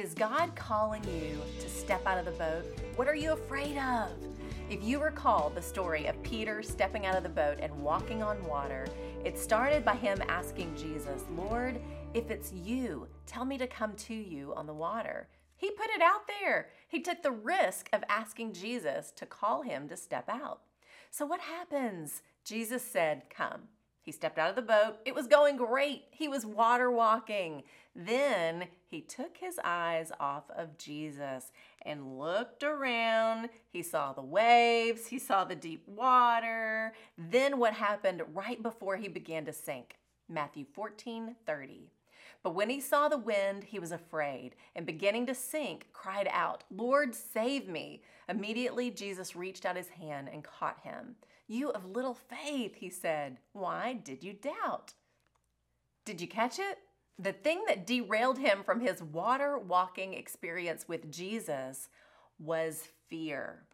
[0.00, 2.64] Is God calling you to step out of the boat?
[2.96, 4.08] What are you afraid of?
[4.70, 8.42] If you recall the story of Peter stepping out of the boat and walking on
[8.46, 8.86] water,
[9.26, 11.78] it started by him asking Jesus, Lord,
[12.14, 15.28] if it's you, tell me to come to you on the water.
[15.58, 16.68] He put it out there.
[16.88, 20.62] He took the risk of asking Jesus to call him to step out.
[21.10, 22.22] So, what happens?
[22.42, 23.68] Jesus said, Come.
[24.10, 24.96] He stepped out of the boat.
[25.04, 26.06] It was going great.
[26.10, 27.62] He was water walking.
[27.94, 33.50] Then he took his eyes off of Jesus and looked around.
[33.68, 36.92] He saw the waves, he saw the deep water.
[37.16, 39.94] Then what happened right before he began to sink?
[40.28, 41.92] Matthew 14 30.
[42.42, 46.64] But when he saw the wind, he was afraid, and beginning to sink, cried out,
[46.68, 48.02] Lord, save me.
[48.28, 51.14] Immediately Jesus reached out his hand and caught him.
[51.50, 54.92] You of little faith, he said, why did you doubt?
[56.04, 56.78] Did you catch it?
[57.18, 61.88] The thing that derailed him from his water walking experience with Jesus
[62.38, 63.64] was fear.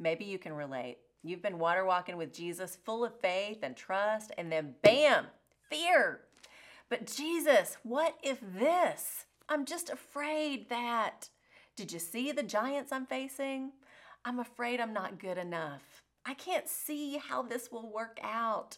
[0.00, 0.98] Maybe you can relate.
[1.22, 5.26] You've been water walking with Jesus full of faith and trust, and then bam,
[5.70, 6.22] fear.
[6.88, 9.26] But Jesus, what if this?
[9.48, 11.28] I'm just afraid that.
[11.76, 13.70] Did you see the giants I'm facing?
[14.24, 16.02] I'm afraid I'm not good enough.
[16.24, 18.76] I can't see how this will work out.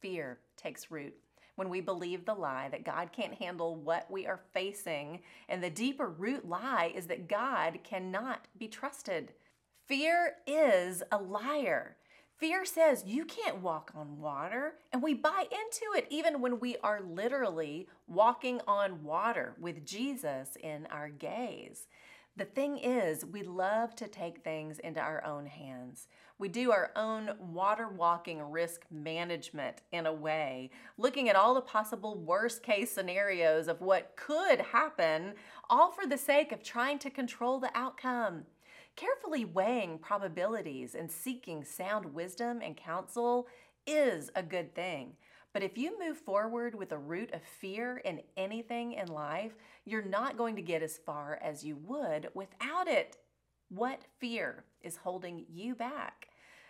[0.00, 1.14] Fear takes root
[1.56, 5.20] when we believe the lie that God can't handle what we are facing.
[5.48, 9.32] And the deeper root lie is that God cannot be trusted.
[9.86, 11.96] Fear is a liar.
[12.36, 16.76] Fear says you can't walk on water, and we buy into it even when we
[16.82, 21.86] are literally walking on water with Jesus in our gaze.
[22.36, 26.08] The thing is, we love to take things into our own hands.
[26.36, 31.60] We do our own water walking risk management in a way, looking at all the
[31.60, 35.34] possible worst case scenarios of what could happen,
[35.70, 38.46] all for the sake of trying to control the outcome.
[38.96, 43.46] Carefully weighing probabilities and seeking sound wisdom and counsel
[43.86, 45.12] is a good thing.
[45.52, 49.52] But if you move forward with a root of fear in anything in life,
[49.84, 53.18] you're not going to get as far as you would without it.
[53.68, 56.28] What fear is holding you back?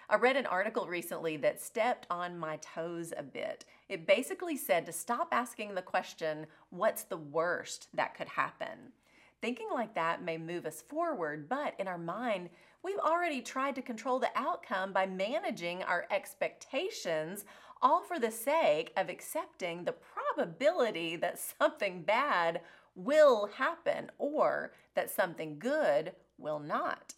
[0.09, 3.65] I read an article recently that stepped on my toes a bit.
[3.89, 8.93] It basically said to stop asking the question, What's the worst that could happen?
[9.41, 12.51] Thinking like that may move us forward, but in our mind,
[12.83, 17.45] we've already tried to control the outcome by managing our expectations
[17.83, 22.61] all for the sake of accepting the probability that something bad
[22.95, 27.15] will happen or that something good will not.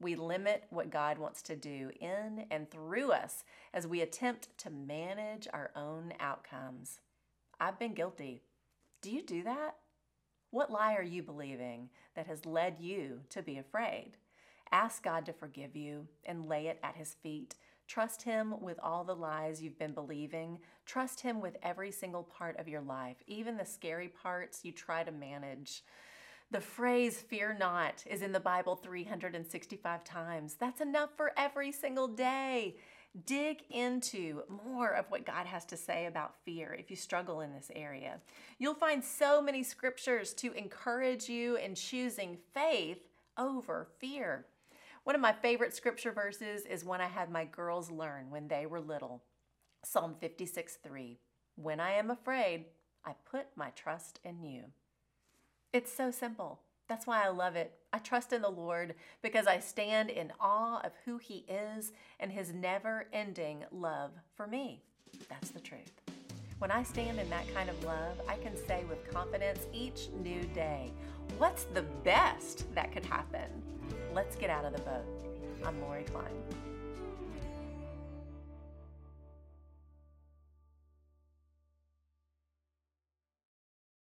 [0.00, 4.70] We limit what God wants to do in and through us as we attempt to
[4.70, 7.00] manage our own outcomes.
[7.58, 8.42] I've been guilty.
[9.00, 9.76] Do you do that?
[10.50, 14.18] What lie are you believing that has led you to be afraid?
[14.70, 17.54] Ask God to forgive you and lay it at His feet
[17.86, 20.58] Trust Him with all the lies you've been believing.
[20.86, 25.04] Trust Him with every single part of your life, even the scary parts you try
[25.04, 25.84] to manage.
[26.52, 30.54] The phrase fear not is in the Bible 365 times.
[30.54, 32.76] That's enough for every single day.
[33.24, 37.52] Dig into more of what God has to say about fear if you struggle in
[37.52, 38.20] this area.
[38.58, 44.46] You'll find so many scriptures to encourage you in choosing faith over fear.
[45.02, 48.66] One of my favorite scripture verses is one I had my girls learn when they
[48.66, 49.22] were little
[49.84, 51.18] Psalm 56 3.
[51.56, 52.66] When I am afraid,
[53.04, 54.64] I put my trust in you.
[55.76, 56.58] It's so simple.
[56.88, 57.70] That's why I love it.
[57.92, 62.32] I trust in the Lord because I stand in awe of who He is and
[62.32, 64.80] His never ending love for me.
[65.28, 65.92] That's the truth.
[66.60, 70.44] When I stand in that kind of love, I can say with confidence each new
[70.54, 70.94] day,
[71.36, 73.50] What's the best that could happen?
[74.14, 75.04] Let's get out of the boat.
[75.62, 76.65] I'm Lori Klein.